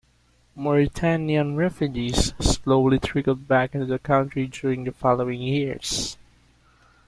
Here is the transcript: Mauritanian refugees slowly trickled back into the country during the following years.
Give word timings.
Mauritanian 0.57 1.55
refugees 1.55 2.33
slowly 2.39 2.97
trickled 2.97 3.47
back 3.47 3.75
into 3.75 3.85
the 3.85 3.99
country 3.99 4.47
during 4.47 4.83
the 4.83 4.91
following 4.91 5.43
years. 5.43 6.17